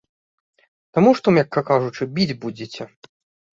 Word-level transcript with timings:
Таму 0.99 1.11
што, 1.19 1.27
мякка 1.37 1.63
кажучы, 1.69 2.03
біць 2.19 2.37
будзеце. 2.47 2.91